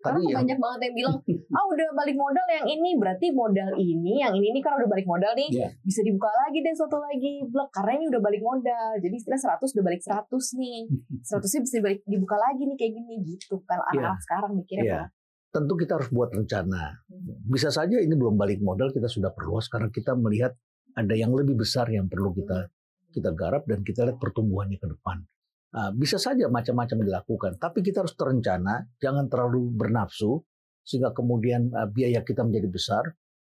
[0.00, 1.16] Karena tadi yang banyak banget yang bilang,
[1.56, 5.04] ah udah balik modal yang ini, berarti modal ini, yang ini nih kan udah balik
[5.04, 5.68] modal nih, Iya.
[5.84, 8.90] bisa dibuka lagi deh satu lagi blok karena ini udah balik modal.
[8.96, 10.80] Jadi istilah 100 udah balik 100 nih.
[11.28, 15.00] 100 nya bisa dibalik, dibuka lagi nih kayak gini gitu kan anak-anak sekarang mikirnya Iya.
[15.04, 15.18] Prof.
[15.50, 17.02] tentu kita harus buat rencana.
[17.44, 20.54] Bisa saja ini belum balik modal, kita sudah perluas karena kita melihat
[20.94, 22.70] ada yang lebih besar yang perlu kita
[23.10, 25.26] kita garap dan kita lihat pertumbuhannya ke depan.
[25.70, 30.42] Ah, bisa saja macam-macam dilakukan, tapi kita harus terencana, jangan terlalu bernafsu
[30.82, 33.04] sehingga kemudian ah, biaya kita menjadi besar.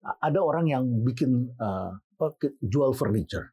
[0.00, 1.52] Ah, ada orang yang bikin
[2.40, 3.52] ke- jual furniture,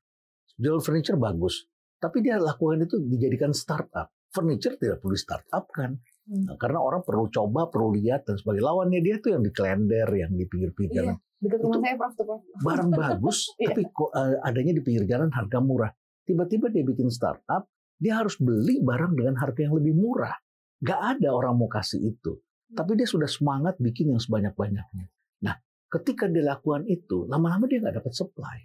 [0.56, 4.08] jual furniture bagus, tapi dia lakukan itu dijadikan startup.
[4.32, 6.48] Furniture tidak perlu startup kan, Hmm.
[6.48, 8.64] Nah, karena orang perlu coba, perlu lihat dan sebagainya.
[8.64, 11.00] Lawannya dia tuh yang di klender, yang di pinggir-pinggir Iya.
[11.04, 11.16] jalan.
[11.36, 12.42] Dekat rumah Itu- saya Prof tuh Prof.
[12.64, 13.68] Barang bagus, Iya.
[13.68, 15.92] tapi kok adanya di pinggir jalan harga murah.
[16.24, 17.68] Tiba-tiba dia bikin startup,
[18.04, 20.36] dia harus beli barang dengan harga yang lebih murah.
[20.84, 22.36] Gak ada orang mau kasih itu.
[22.76, 25.08] Tapi dia sudah semangat bikin yang sebanyak-banyaknya.
[25.48, 25.56] Nah,
[25.88, 28.60] ketika dia lakukan itu, lama-lama dia nggak dapat supply.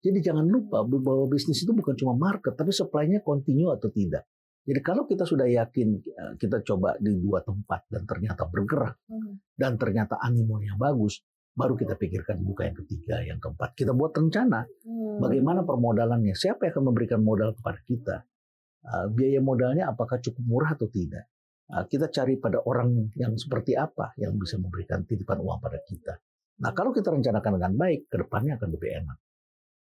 [0.00, 4.24] Jadi jangan lupa bahwa bisnis itu bukan cuma market, tapi supply-nya continue atau tidak.
[4.64, 9.40] Jadi kalau kita sudah yakin eh, kita coba di dua tempat dan ternyata bergerak Hmm.
[9.56, 11.20] dan ternyata animonya bagus,
[11.52, 13.76] baru kita pikirkan buka yang ketiga, yang keempat.
[13.76, 15.18] Kita buat rencana Hmm.
[15.20, 18.16] bagaimana permodalannya, siapa yang akan memberikan modal kepada kita,
[19.12, 21.28] biaya modalnya apakah cukup murah atau tidak.
[21.70, 26.18] Uh, kita cari pada orang yang seperti apa yang bisa memberikan titipan uang pada kita.
[26.60, 29.18] Nah kalau kita rencanakan dengan baik, ke depannya akan lebih enak.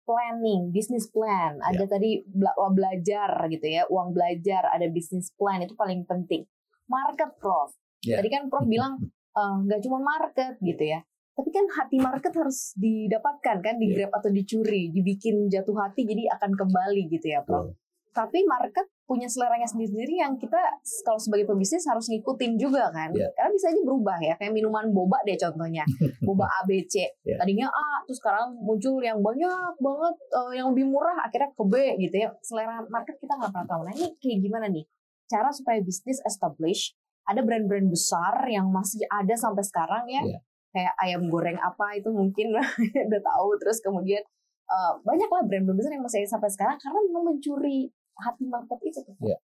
[0.05, 1.57] planning, business plan.
[1.65, 6.45] Ada tadi bela- oh, belajar gitu ya, uang belajar, ada business plan itu paling penting.
[6.85, 7.73] Market, Prof.
[8.05, 8.21] Ya.
[8.21, 9.01] Tadi kan Prof bilang
[9.41, 11.01] eh, nggak cuma market gitu ya.
[11.33, 14.07] Tapi kan hati market harus didapatkan kan, di Ya.
[14.07, 17.73] atau dicuri, dibikin jatuh hati jadi akan kembali gitu ya, Prof.
[18.15, 20.55] Tapi market punya seleranya sendiri-sendiri yang kita
[21.03, 23.11] kalau sebagai pebisnis harus ngikutin juga kan.
[23.11, 23.27] Ya.
[23.35, 25.83] Karena bisa aja berubah ya, kayak minuman boba deh contohnya.
[26.27, 27.03] boba ABC.
[27.27, 27.35] Ya.
[27.35, 31.75] Tadinya A, terus sekarang muncul yang banyak banget eh, yang lebih murah akhirnya ke B
[32.07, 32.29] gitu ya.
[32.39, 33.81] Selera market kita nggak pernah tahu.
[33.83, 34.85] Nah ini kayak gimana nih?
[35.27, 36.95] Cara supaya bisnis establish
[37.27, 40.23] ada brand-brand besar yang masih ada sampai sekarang ya.
[40.23, 40.39] Ya.
[40.71, 42.55] Kayak ayam goreng apa itu mungkin
[43.11, 43.59] udah tahu.
[43.59, 44.23] Terus kemudian
[44.71, 48.99] eh, banyak lah brand-brand besar yang masih sampai sekarang karena memang mencuri hati market itu.
[49.21, 49.37] Ya.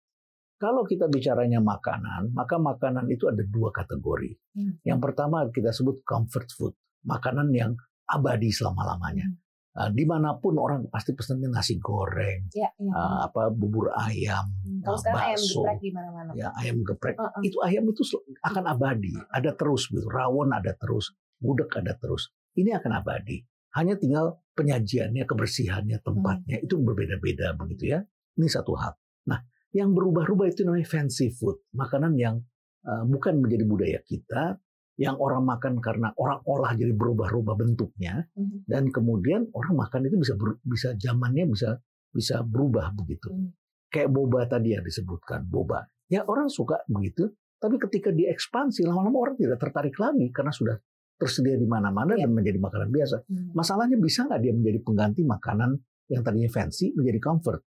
[0.59, 4.35] Kalau kita bicaranya makanan, maka makanan itu ada dua kategori.
[4.59, 4.75] Hmm.
[4.83, 6.73] Yang pertama kita sebut comfort food,
[7.07, 7.71] makanan yang
[8.05, 9.23] abadi selama-lamanya.
[9.23, 9.39] Hmm.
[9.69, 12.89] Uh, di mana pun orang pasti pesannya nasi goreng, Ya, ya.
[12.91, 16.29] uh, apa bubur ayam, Hmm, Kalau uh, sekarang ayam bakso, geprek di mana-mana.
[16.35, 17.15] ya ayam geprek.
[17.15, 17.41] Uh-uh.
[17.45, 18.03] Itu ayam itu
[18.43, 20.09] akan abadi, ada terus gitu.
[20.09, 22.33] Rawon ada terus, gudeg ada terus.
[22.57, 23.39] Ini akan abadi.
[23.77, 27.99] Hanya tinggal penyajiannya, kebersihannya, tempatnya itu berbeda-beda begitu ya.
[28.39, 28.95] Ini satu hal.
[29.27, 29.39] Nah,
[29.75, 32.39] yang berubah-ubah itu namanya fancy food, makanan yang
[32.87, 34.55] uh, bukan menjadi budaya kita,
[34.95, 38.63] yang orang makan karena orang olah jadi berubah-ubah bentuknya, Mhm.
[38.67, 43.29] dan kemudian orang makan itu bisa ber- bisa zamannya bisa bisa berubah begitu.
[43.29, 43.53] Hmm.
[43.91, 45.85] Kayak boba tadi yang disebutkan, boba.
[46.09, 50.79] Ya orang suka begitu, Tapi ketika diekspansi, lama-lama orang tidak tertarik lagi karena sudah
[51.19, 52.23] tersedia di mana-mana Iya.
[52.23, 53.15] dan menjadi makanan biasa.
[53.27, 53.51] Hmm.
[53.51, 55.75] Masalahnya bisa nggak dia menjadi pengganti makanan
[56.07, 57.59] yang tadinya fancy menjadi comfort?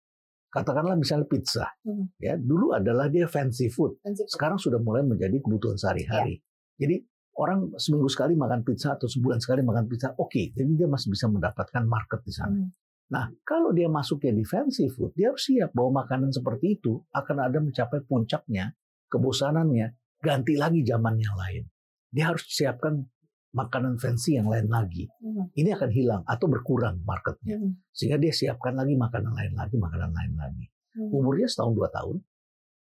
[0.52, 2.12] Katakanlah misalnya pizza, Hmm.
[2.20, 4.32] ya dulu adalah dia fancy food, Fancy food.
[4.36, 6.44] sekarang sudah mulai menjadi kebutuhan sehari-hari.
[6.76, 7.00] Jadi
[7.40, 11.24] orang seminggu sekali makan pizza atau sebulan sekali makan pizza, oke, jadi dia masih bisa
[11.32, 12.52] mendapatkan market di sana.
[12.52, 12.68] Hmm.
[13.12, 17.36] Nah, kalau dia masuknya di fancy food, dia harus siap bahwa makanan seperti itu akan
[17.48, 18.72] ada mencapai puncaknya,
[19.08, 21.64] kebosanannya, ganti lagi zaman yang lain.
[22.12, 23.08] Dia harus siapkan
[23.52, 25.08] makanan fancy yang lain lagi.
[25.20, 25.52] Hmm.
[25.52, 27.60] Ini akan hilang atau berkurang marketnya.
[27.60, 27.76] Hmm.
[27.92, 30.66] Sehingga dia siapkan lagi makanan lain lagi, makanan lain lagi.
[30.96, 31.12] Hmm.
[31.12, 32.16] Umurnya setahun dua tahun.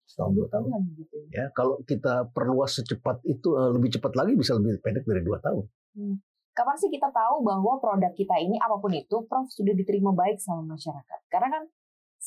[0.05, 0.69] Setahun dua tahun.
[0.97, 1.29] Gitu ya.
[1.33, 5.41] Ya, kalau kita perluas secepat itu eh, lebih cepat lagi bisa lebih pendek dari dua
[5.41, 5.65] tahun.
[6.53, 10.37] Kapan sih kita tahu bahwa produk kita ini apa pun itu, Prof sudah diterima baik
[10.37, 11.21] sama masyarakat?
[11.33, 11.63] Karena kan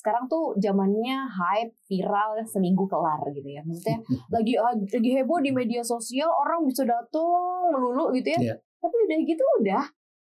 [0.05, 3.65] sekarang tuh zamannya hype, viral, seminggu kelar gitu ya.
[3.65, 4.05] Maksudnya
[4.37, 8.53] lagi lagi heboh di media sosial, orang bisa datang melulu gitu ya.
[8.53, 8.55] Iya.
[8.61, 9.83] Tapi udah gitu udah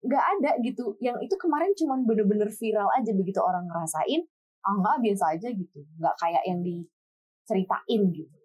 [0.05, 0.93] nggak ada gitu.
[1.01, 4.21] Yang itu kemarin cuman bener-bener viral aja begitu orang ngerasain,
[4.61, 5.81] ah nggak biasa aja gitu.
[5.97, 8.37] Nggak kayak yang diceritain gitu.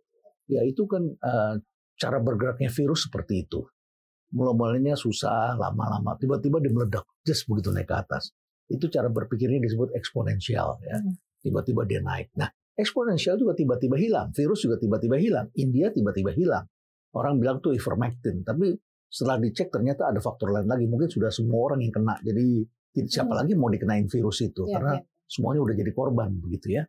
[0.48, 1.54] Ya itu kan eh,
[2.00, 3.68] cara bergeraknya virus seperti itu.
[4.32, 8.32] Mula-mulanya susah, lama-lama tiba-tiba dia meledak, just begitu naik ke atas.
[8.68, 11.00] Itu cara berpikirnya disebut eksponensial ya.
[11.00, 11.16] Hmm.
[11.40, 12.32] Tiba-tiba dia naik.
[12.36, 16.68] Nah, eksponensial juga tiba-tiba hilang, virus juga tiba-tiba hilang, India tiba-tiba hilang.
[17.16, 18.76] Orang bilang tuh ivermectin, tapi
[19.08, 20.84] setelah dicek ternyata ada faktor lain lagi.
[20.84, 22.20] Mungkin sudah semua orang yang kena.
[22.20, 22.68] Jadi
[23.08, 23.40] siapa Hmm.
[23.40, 25.02] lagi mau dikenain virus itu Iya, karena iya.
[25.24, 26.82] semuanya udah jadi korban begitu ya.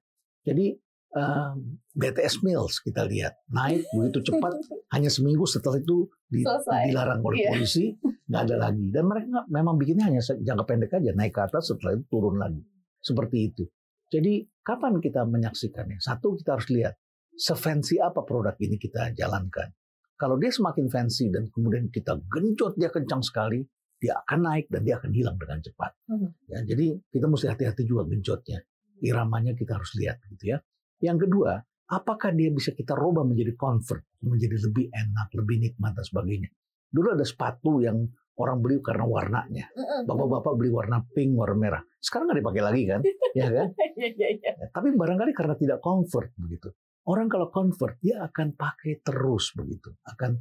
[0.43, 0.75] Jadi
[1.11, 4.53] um, BTS Mills kita lihat naik begitu cepat
[4.93, 6.89] hanya seminggu setelah itu di- Selesai.
[6.89, 7.49] dilarang oleh Iya.
[7.51, 7.85] polisi
[8.29, 11.97] nggak ada lagi dan mereka memang bikinnya hanya jangka pendek aja naik ke atas setelah
[11.97, 12.61] itu turun lagi
[12.99, 13.63] seperti itu.
[14.09, 15.97] Jadi kapan kita menyaksikannya?
[15.97, 16.93] Satu kita harus lihat
[17.33, 19.69] sefancy apa produk ini kita jalankan.
[20.13, 23.63] Kalau dia semakin fancy dan kemudian kita genjot dia kencang sekali,
[23.95, 25.91] dia akan naik dan dia akan hilang dengan cepat.
[26.11, 26.35] Hmm.
[26.45, 28.59] Ya, jadi kita mesti hati-hati juga genjotnya.
[28.99, 30.59] Iramanya kita harus lihat gitu ya.
[30.99, 31.59] Yang kedua,
[31.89, 36.49] apakah dia bisa kita rubah menjadi comfort, menjadi lebih enak, lebih nikmat dan sebagainya.
[36.89, 38.05] Dulu ada sepatu yang
[38.39, 39.65] orang beli karena warnanya.
[40.07, 41.81] Bapak-bapak beli warna pink, warna merah.
[41.99, 42.99] Sekarang nggak dipakai lagi kan?
[43.39, 43.67] ya kan?
[43.75, 44.51] Iya, iya, iya.
[44.55, 46.71] Ya, tapi barangkali karena tidak comfort begitu.
[47.09, 50.39] Orang kalau comfort dia akan pakai terus begitu, akan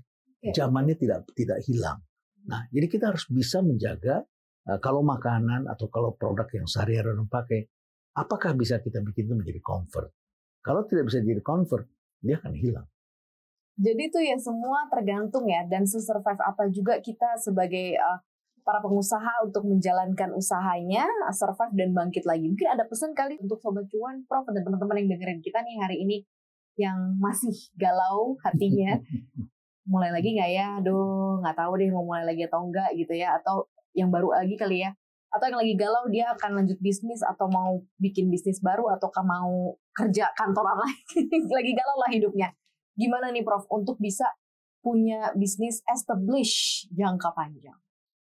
[0.54, 1.98] zamannya tidak tidak hilang.
[2.46, 4.22] Nah, jadi kita harus bisa menjaga
[4.68, 7.66] eh, kalau makanan atau kalau produk yang sehari-hari orang pakai,
[8.14, 10.17] apakah bisa kita bikin itu menjadi comfort?
[10.62, 11.86] Kalau tidak bisa jadi comfort,
[12.22, 12.86] dia akan hilang.
[13.78, 18.18] Jadi tuh ya semua tergantung ya dan se-survive apa juga kita sebagai uh,
[18.66, 22.50] para pengusaha untuk menjalankan usahanya, survive dan bangkit lagi.
[22.50, 25.96] Mungkin ada pesan kali untuk Sobat Cuan, Prof dan teman-teman yang dengerin kita nih hari
[26.02, 26.16] ini
[26.76, 28.98] yang masih galau hatinya.
[29.88, 30.66] mulai lagi nggak ya?
[30.84, 33.40] Aduh, nggak tahu deh mau mulai lagi atau enggak gitu ya.
[33.40, 34.92] Atau yang baru lagi kali ya.
[35.28, 39.76] Atau yang lagi galau dia akan lanjut bisnis atau mau bikin bisnis baru ataukah mau
[39.92, 41.28] kerja kantoran lagi.
[41.58, 42.48] lagi galau lah hidupnya
[42.98, 44.26] gimana nih Prof untuk bisa
[44.82, 47.78] punya bisnis establish jangka panjang?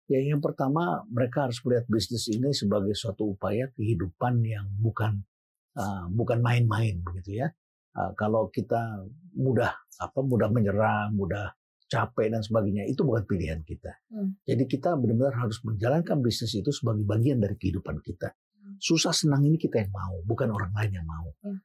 [0.07, 5.27] Ya, yang pertama mereka harus melihat bisnis ini sebagai suatu upaya kehidupan yang bukan
[5.75, 7.51] uh, bukan main-main begitu ya.
[7.93, 9.03] Uh, kalau kita
[9.35, 11.51] mudah apa mudah menyerah, mudah
[11.93, 13.93] capek dan sebagainya itu bukan pilihan kita.
[14.09, 14.33] Hmm.
[14.41, 18.33] Jadi kita benar-benar harus menjalankan bisnis itu sebagai bagian dari kehidupan kita.
[18.33, 18.81] Hmm.
[18.81, 21.29] Susah senang ini kita yang mau, bukan orang lain yang mau.
[21.45, 21.61] Hmm.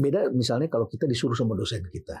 [0.00, 2.16] Beda misalnya kalau kita disuruh sama dosen kita,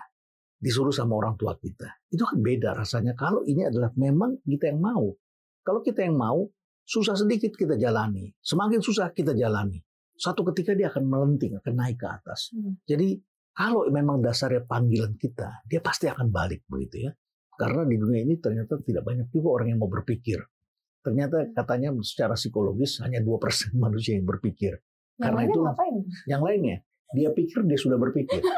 [0.60, 3.16] disuruh sama orang tua kita, itu kan beda rasanya.
[3.16, 5.08] Kalau ini adalah memang kita yang mau.
[5.64, 6.44] Kalau kita yang mau,
[6.84, 8.28] susah sedikit kita jalani.
[8.44, 9.80] Semakin susah kita jalani.
[10.18, 12.50] Satu ketika dia akan melenting, akan naik ke atas.
[12.50, 12.74] Hmm.
[12.84, 13.16] Jadi
[13.54, 17.12] kalau memang dasarnya panggilan kita, dia pasti akan balik begitu ya.
[17.58, 20.38] Karena di dunia ini ternyata tidak banyak juga orang yang mau berpikir.
[21.02, 24.78] Ternyata katanya secara psikologis hanya 2% manusia yang berpikir.
[25.18, 25.94] Yang Karena itu- ngapain?
[26.30, 26.76] Yang lainnya,
[27.10, 28.38] dia pikir dia sudah berpikir.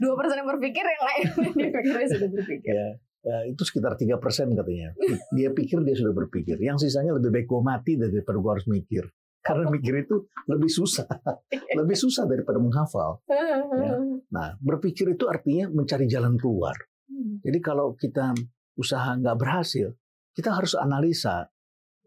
[0.00, 1.24] Dua persen yang berpikir, yang lain
[1.60, 2.72] dipikirnya sudah berpikir.
[2.72, 2.88] ya,
[3.28, 4.16] eh, itu sekitar 3%
[4.56, 4.96] katanya.
[5.36, 6.56] Dia pikir dia sudah berpikir.
[6.56, 9.04] Yang sisanya lebih baik gua mati daripada gua harus mikir.
[9.46, 11.08] Karena mikir itu lebih susah.
[11.80, 13.24] Lebih susah daripada menghafal.
[13.24, 13.96] Ya.
[14.28, 16.76] Nah, berpikir itu artinya mencari jalan keluar.
[17.08, 17.40] Hmm.
[17.40, 18.36] Jadi kalau kita
[18.76, 19.96] usaha nggak berhasil,
[20.36, 21.48] kita harus analisa.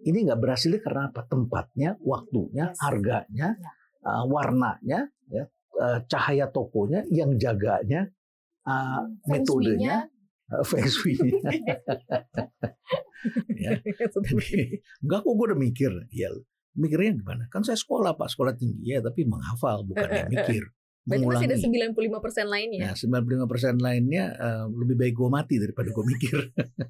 [0.04, 1.26] Ini nggak berhasilnya karena apa?
[1.26, 3.72] Tempatnya, waktunya, harganya, Ya.
[4.04, 5.44] uh, warnanya, ya,
[5.80, 8.12] uh, cahaya tokonya, yang jaganya,
[8.68, 10.12] uh, Feng metodenya,
[10.68, 10.84] feng
[13.64, 13.80] ya.
[13.80, 15.92] Jadi, enggak kok gue udah mikir.
[16.12, 16.30] Ya,
[16.74, 17.44] Mikirnya gimana?
[17.54, 20.64] Kan saya sekolah Pak, sekolah tinggi ya, tapi menghafal bukan yang mikir.
[21.04, 22.48] Berarti masih ada mengulangi.
[22.48, 22.80] 95% lainnya.
[22.88, 26.36] Nah, 95% lainnya eh, lebih baik gue mati daripada gue mikir.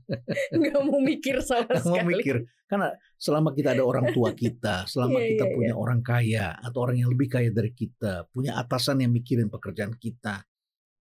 [0.61, 2.11] Nggak mau mikir sama Nggak mau sekali.
[2.13, 2.35] mikir.
[2.69, 6.79] Karena selama kita ada orang tua kita, selama Iya, kita iya, punya orang kaya atau
[6.85, 10.45] orang yang lebih kaya dari kita, punya atasan yang mikirin pekerjaan kita,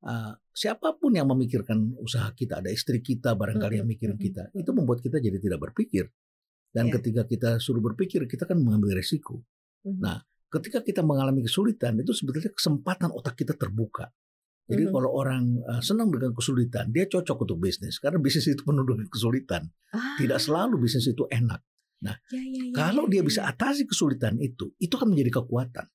[0.09, 4.73] eh, siapa pun yang memikirkan usaha kita, ada istri kita barangkali yang mikirin kita, itu
[4.73, 6.09] membuat kita jadi tidak berpikir.
[6.73, 6.99] Dan Iya.
[6.99, 9.45] ketika kita suruh berpikir, kita kan mengambil resiko.
[9.85, 10.01] Mhm.
[10.01, 14.09] Nah, ketika kita mengalami kesulitan, itu sebetulnya kesempatan otak kita terbuka.
[14.63, 14.93] Jadi Mhm.
[14.95, 19.05] kalau orang eh, senang dengan kesulitan, dia cocok untuk bisnis karena bisnis itu penuh dengan
[19.11, 19.69] kesulitan.
[19.93, 21.61] Ah, Tidak selalu bisnis itu enak.
[22.03, 23.27] ya, ya, ya, Kalau ya, dia ya.
[23.27, 25.87] bisa atasi kesulitan itu, itu akan menjadi kekuatan.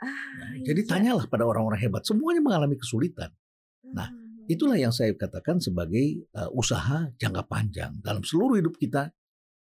[0.00, 0.88] Ah, Nah, Jadi iya.
[0.90, 3.30] tanyalah pada orang-orang hebat, semuanya mengalami kesulitan.
[3.94, 4.28] nah, Hmm.
[4.46, 8.02] Itulah yang saya katakan sebagai eh, usaha jangka panjang.
[8.02, 9.14] Dalam seluruh hidup kita,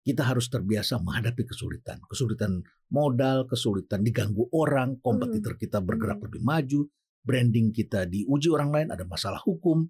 [0.06, 1.98] kita harus terbiasa menghadapi kesulitan.
[2.06, 2.62] Kesulitan
[2.94, 6.26] modal, kesulitan diganggu orang, kompetitor kita bergerak Hmm.
[6.30, 6.80] lebih maju,
[7.26, 9.82] branding kita diuji orang lain, ada masalah hukum.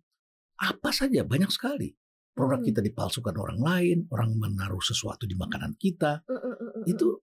[0.56, 1.92] Apa saja, banyak sekali.
[2.32, 2.68] Produk Hmm.
[2.72, 6.24] kita dipalsukan orang lain, orang menaruh sesuatu di makanan kita.
[6.88, 7.20] Itu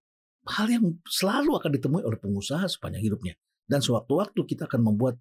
[0.53, 3.33] hal yang selalu akan ditemui oleh pengusaha sepanjang hidupnya.
[3.65, 5.17] Dan sewaktu-waktu kita akan membuat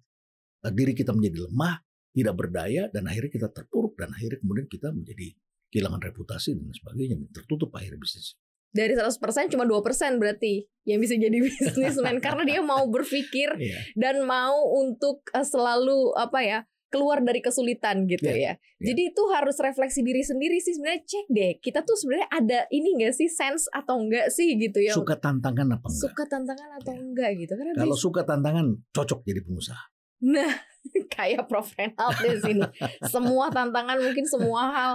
[0.63, 1.81] eh, diri kita menjadi lemah,
[2.13, 5.33] tidak berdaya, dan akhirnya kita terpuruk, dan akhirnya kemudian kita menjadi
[5.73, 8.37] kehilangan reputasi dan sebagainya, tertutup akhirnya bisnis.
[8.69, 9.17] dari 100%
[9.49, 9.81] cuma 2%
[10.15, 13.81] berarti yang bisa jadi bisnismen karena dia mau berpikir Iya.
[13.95, 18.53] dan mau untuk eh, selalu apa ya keluar dari kesulitan gitu Iya, ya.
[18.83, 22.93] Jadi itu harus refleksi diri sendiri sih sebenarnya cek deh kita tuh sebenarnya ada ini
[22.93, 24.93] enggak sih sense atau enggak sih gitu ya.
[24.93, 26.01] Suka tantangan apa enggak?
[26.03, 27.01] Suka tantangan atau Iya.
[27.03, 29.83] enggak gitu karena Kalau suka tantangan, cocok jadi pengusaha.
[30.23, 30.53] nah
[31.13, 32.63] kayak Prof Renald di sini
[33.03, 34.91] semua tantangan mungkin semua hal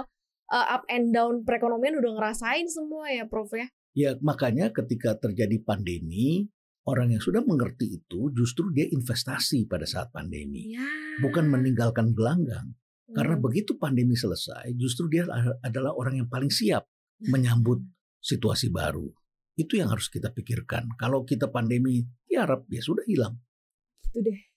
[0.51, 3.67] eh, up and down perekonomian udah ngerasain semua ya Prof ya.
[3.97, 6.45] Ya makanya ketika terjadi pandemi,
[6.85, 10.73] orang yang sudah mengerti itu justru dia investasi pada saat pandemi.
[10.73, 10.85] Ya.
[11.21, 12.73] Bukan meninggalkan gelanggang.
[13.09, 13.43] Karena Hmm.
[13.45, 15.25] begitu pandemi selesai, justru dia
[15.65, 16.85] adalah orang yang paling siap
[17.25, 17.81] menyambut
[18.21, 19.09] situasi baru.
[19.57, 20.93] Itu yang harus kita pikirkan.
[20.93, 23.41] Kalau kita pandemi tiarap, ya sudah hilang.
[24.13, 24.48] Itu deh.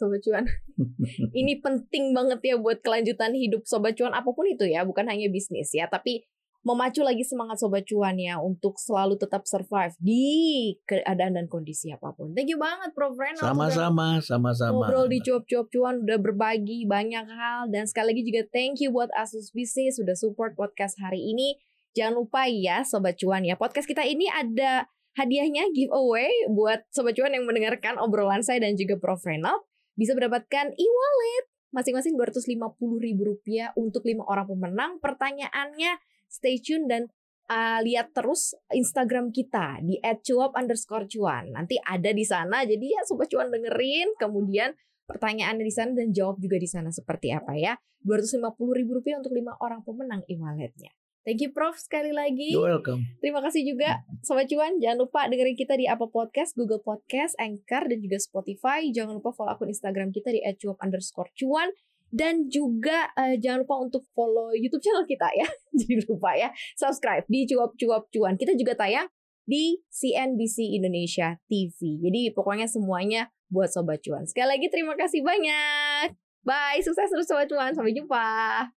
[0.00, 0.48] Sobat cuan.
[1.44, 5.28] Ini penting banget ya buat kelanjutan hidup sobat cuan apa pun itu ya, bukan hanya
[5.28, 6.24] bisnis ya, tapi
[6.60, 12.12] memacu lagi semangat sobat cuan ya untuk selalu tetap survive di keadaan dan kondisi apa
[12.12, 12.36] pun.
[12.36, 14.84] Thank you banget Prof sudah Sama-sama, sama-sama.
[14.84, 19.08] ngobrol di cuap-cuap cuan udah berbagi banyak hal dan sekali lagi juga thank you buat
[19.16, 21.56] Asus Bisnis sudah support podcast hari ini.
[21.96, 24.84] Jangan lupa ya sobat cuan ya podcast kita ini ada
[25.16, 29.64] hadiahnya giveaway buat sobat cuan yang mendengarkan obrolan saya dan juga Prof Renald
[29.98, 34.92] bisa mendapatkan e-wallet masing-masing Rp250.000 untuk lima orang pemenang.
[34.98, 37.06] Pertanyaannya stay tune dan
[37.50, 41.54] uh, lihat terus Instagram kita di @cuap underscore cuan.
[41.54, 42.62] Nanti ada di sana.
[42.66, 44.74] Jadi ya sobat cuan dengerin, kemudian
[45.06, 47.74] pertanyaannya di sana dan jawab juga di sana seperti apa ya.
[48.06, 50.90] Rp250.000 untuk lima orang pemenang e-walletnya.
[51.20, 52.56] Thank you Prof sekali lagi.
[52.56, 53.04] You're welcome.
[53.20, 54.80] Terima kasih juga Sobat Cuan.
[54.80, 58.88] Jangan lupa dengerin kita di Apple Podcast, Google Podcast, Anchor, dan juga Spotify.
[58.88, 61.68] Jangan lupa follow akun Instagram kita di @cuap underscore cuan.
[62.10, 65.46] Dan juga eh, jangan lupa untuk follow YouTube channel kita ya.
[65.78, 66.48] Jadi lupa ya.
[66.74, 68.34] Subscribe di Cuap Cuap Cuan.
[68.40, 69.06] Kita juga tayang
[69.44, 72.00] di CNBC Indonesia TV.
[72.00, 74.24] Jadi pokoknya semuanya buat Sobat Cuan.
[74.24, 76.16] Sekali lagi terima kasih banyak.
[76.42, 76.80] Bye.
[76.80, 77.76] Sukses terus Sobat Cuan.
[77.76, 78.79] Sampai jumpa.